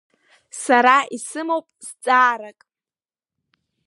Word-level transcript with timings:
Сара 0.63 0.95
исымоуп 1.15 1.67
зҵаарак… 1.85 2.59